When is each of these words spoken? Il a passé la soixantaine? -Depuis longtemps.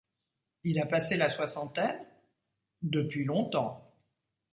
Il 0.63 0.79
a 0.79 0.87
passé 0.87 1.15
la 1.15 1.29
soixantaine? 1.29 2.03
-Depuis 2.81 3.23
longtemps. 3.23 4.01